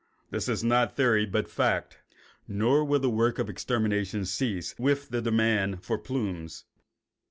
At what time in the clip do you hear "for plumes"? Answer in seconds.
5.83-6.63